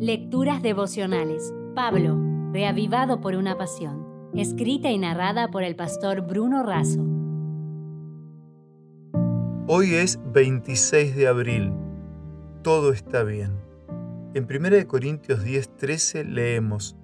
[0.00, 1.52] Lecturas devocionales.
[1.74, 2.16] Pablo,
[2.52, 4.30] reavivado por una pasión.
[4.32, 7.04] Escrita y narrada por el pastor Bruno Razo.
[9.66, 11.72] Hoy es 26 de abril.
[12.62, 13.58] Todo está bien.
[14.34, 16.96] En 1 Corintios 10:13 leemos,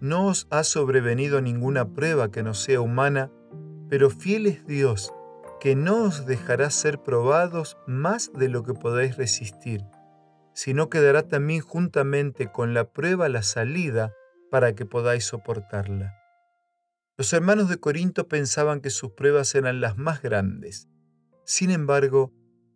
[0.00, 3.30] No os ha sobrevenido ninguna prueba que no sea humana,
[3.88, 5.14] pero fiel es Dios,
[5.60, 9.80] que no os dejará ser probados más de lo que podáis resistir
[10.54, 14.12] sino que dará también juntamente con la prueba la salida
[14.50, 16.14] para que podáis soportarla.
[17.16, 20.88] Los hermanos de Corinto pensaban que sus pruebas eran las más grandes.
[21.44, 22.32] Sin embargo,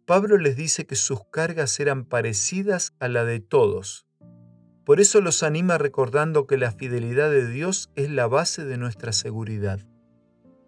[0.07, 4.07] Pablo les dice que sus cargas eran parecidas a la de todos.
[4.85, 9.13] Por eso los anima recordando que la fidelidad de Dios es la base de nuestra
[9.13, 9.81] seguridad.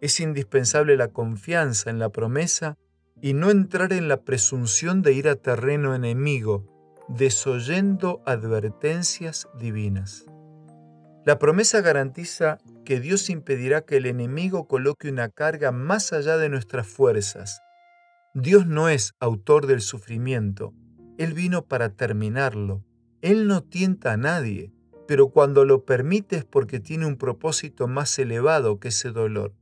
[0.00, 2.76] Es indispensable la confianza en la promesa
[3.22, 6.79] y no entrar en la presunción de ir a terreno enemigo,
[7.16, 10.26] desoyendo advertencias divinas.
[11.26, 16.48] La promesa garantiza que Dios impedirá que el enemigo coloque una carga más allá de
[16.48, 17.62] nuestras fuerzas.
[18.32, 20.72] Dios no es autor del sufrimiento,
[21.18, 22.84] Él vino para terminarlo.
[23.22, 24.72] Él no tienta a nadie,
[25.08, 29.52] pero cuando lo permite es porque tiene un propósito más elevado que ese dolor.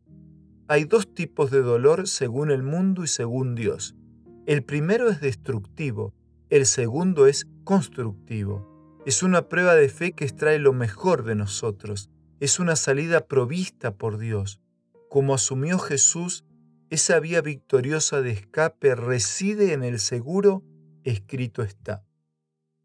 [0.69, 3.97] Hay dos tipos de dolor según el mundo y según Dios.
[4.45, 6.15] El primero es destructivo,
[6.51, 9.03] el segundo es constructivo.
[9.05, 12.11] Es una prueba de fe que extrae lo mejor de nosotros.
[12.41, 14.61] Es una salida provista por Dios.
[15.09, 16.45] Como asumió Jesús,
[16.91, 20.63] esa vía victoriosa de escape reside en el seguro
[21.05, 22.05] escrito está.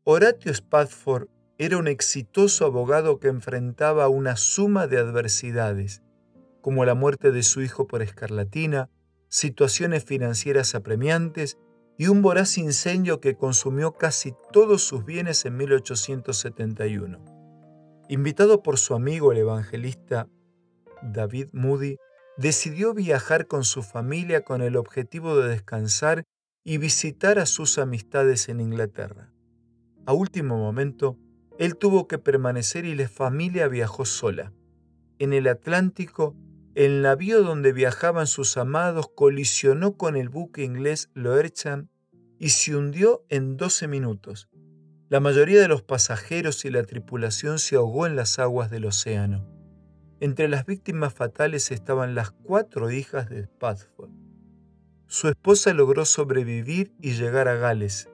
[0.03, 1.27] Horatio Spafford
[1.57, 6.01] era un exitoso abogado que enfrentaba una suma de adversidades,
[6.61, 8.89] como la muerte de su hijo por escarlatina,
[9.29, 11.57] situaciones financieras apremiantes
[11.97, 17.23] y un voraz incendio que consumió casi todos sus bienes en 1871.
[18.09, 20.27] Invitado por su amigo el evangelista
[21.03, 21.97] David Moody,
[22.37, 26.23] decidió viajar con su familia con el objetivo de descansar
[26.63, 29.31] y visitar a sus amistades en Inglaterra.
[30.05, 31.17] A último momento,
[31.59, 34.53] él tuvo que permanecer y la familia viajó sola.
[35.19, 36.35] En el Atlántico,
[36.75, 41.89] el navío donde viajaban sus amados colisionó con el buque inglés Loerchan
[42.39, 44.49] y se hundió en 12 minutos.
[45.07, 49.47] La mayoría de los pasajeros y la tripulación se ahogó en las aguas del océano.
[50.19, 54.09] Entre las víctimas fatales estaban las cuatro hijas de Spafford.
[55.05, 58.09] Su esposa logró sobrevivir y llegar a Gales.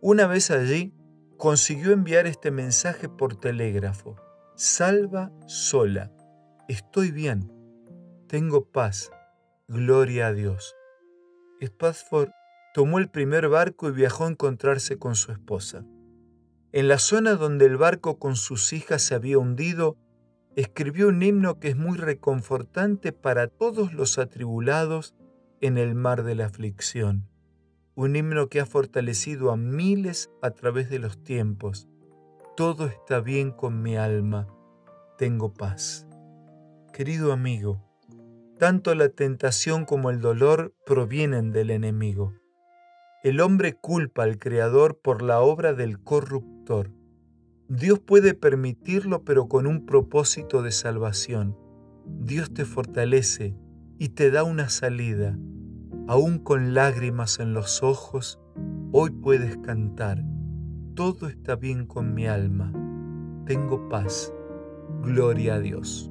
[0.00, 0.94] Una vez allí,
[1.36, 4.14] consiguió enviar este mensaje por telégrafo.
[4.54, 6.12] Salva sola.
[6.68, 7.55] Estoy bien
[8.26, 9.12] tengo paz,
[9.68, 10.74] gloria a Dios.
[11.60, 12.30] Spafford
[12.74, 15.84] tomó el primer barco y viajó a encontrarse con su esposa.
[16.72, 19.96] En la zona donde el barco con sus hijas se había hundido,
[20.56, 25.14] escribió un himno que es muy reconfortante para todos los atribulados
[25.60, 27.28] en el mar de la aflicción.
[27.94, 31.88] Un himno que ha fortalecido a miles a través de los tiempos.
[32.56, 34.48] Todo está bien con mi alma,
[35.16, 36.06] tengo paz.
[36.92, 37.85] Querido amigo,
[38.58, 42.34] tanto la tentación como el dolor provienen del enemigo.
[43.22, 46.90] El hombre culpa al Creador por la obra del corruptor.
[47.68, 51.56] Dios puede permitirlo pero con un propósito de salvación.
[52.06, 53.56] Dios te fortalece
[53.98, 55.36] y te da una salida.
[56.08, 58.38] Aún con lágrimas en los ojos,
[58.92, 60.22] hoy puedes cantar.
[60.94, 62.72] Todo está bien con mi alma.
[63.44, 64.32] Tengo paz.
[65.02, 66.10] Gloria a Dios.